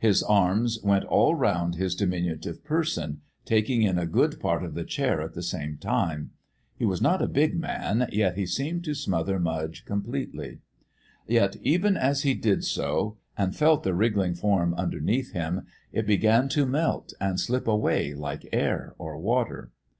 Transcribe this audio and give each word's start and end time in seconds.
His 0.00 0.24
arms 0.24 0.80
went 0.82 1.04
all 1.04 1.36
round 1.36 1.76
his 1.76 1.94
diminutive 1.94 2.64
person, 2.64 3.20
taking 3.44 3.82
in 3.82 3.96
a 3.96 4.06
good 4.08 4.40
part 4.40 4.64
of 4.64 4.74
the 4.74 4.82
chair 4.82 5.22
at 5.22 5.34
the 5.34 5.40
same 5.42 5.76
time. 5.78 6.32
He 6.74 6.84
was 6.84 7.00
not 7.00 7.22
a 7.22 7.28
big 7.28 7.56
man, 7.56 8.08
yet 8.10 8.34
he 8.36 8.44
seemed 8.44 8.82
to 8.86 8.94
smother 8.94 9.38
Mudge 9.38 9.84
completely. 9.84 10.58
Yet, 11.28 11.58
even 11.62 11.96
as 11.96 12.22
he 12.22 12.34
did 12.34 12.64
so, 12.64 13.18
and 13.36 13.54
felt 13.54 13.84
the 13.84 13.94
wriggling 13.94 14.34
form 14.34 14.74
underneath 14.74 15.30
him, 15.30 15.62
it 15.92 16.06
began 16.08 16.48
to 16.48 16.66
melt 16.66 17.12
and 17.20 17.38
slip 17.38 17.68
away 17.68 18.14
like 18.14 18.48
air 18.52 18.96
or 18.98 19.16
water. 19.16 19.70